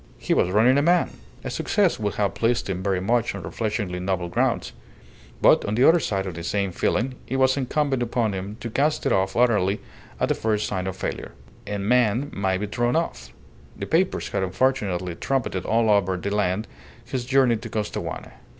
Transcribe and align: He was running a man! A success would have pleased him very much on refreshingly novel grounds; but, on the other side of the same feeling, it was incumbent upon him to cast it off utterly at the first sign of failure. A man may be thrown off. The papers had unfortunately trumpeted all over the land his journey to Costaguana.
He 0.17 0.33
was 0.33 0.49
running 0.49 0.79
a 0.79 0.81
man! 0.81 1.11
A 1.43 1.51
success 1.51 1.99
would 1.99 2.15
have 2.15 2.33
pleased 2.33 2.67
him 2.67 2.81
very 2.81 2.99
much 2.99 3.35
on 3.35 3.43
refreshingly 3.43 3.99
novel 3.99 4.29
grounds; 4.29 4.71
but, 5.43 5.63
on 5.63 5.75
the 5.75 5.87
other 5.87 5.99
side 5.99 6.25
of 6.25 6.33
the 6.33 6.41
same 6.43 6.71
feeling, 6.71 7.13
it 7.27 7.35
was 7.35 7.55
incumbent 7.55 8.01
upon 8.01 8.33
him 8.33 8.57
to 8.61 8.71
cast 8.71 9.05
it 9.05 9.11
off 9.11 9.35
utterly 9.37 9.79
at 10.19 10.27
the 10.29 10.33
first 10.33 10.65
sign 10.65 10.87
of 10.87 10.95
failure. 10.97 11.33
A 11.67 11.77
man 11.77 12.31
may 12.35 12.57
be 12.57 12.65
thrown 12.65 12.95
off. 12.95 13.29
The 13.77 13.85
papers 13.85 14.29
had 14.29 14.41
unfortunately 14.41 15.13
trumpeted 15.13 15.65
all 15.65 15.87
over 15.91 16.17
the 16.17 16.33
land 16.35 16.67
his 17.05 17.23
journey 17.23 17.57
to 17.57 17.69
Costaguana. 17.69 18.31